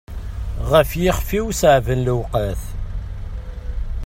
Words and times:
Ɣef 0.71 0.89
yixef-iw 1.01 1.47
ṣeεben 1.61 1.99
lewqat. 2.05 2.61